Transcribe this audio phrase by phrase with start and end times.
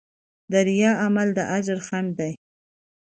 [0.51, 2.31] د ریا عمل د اجر خنډ دی.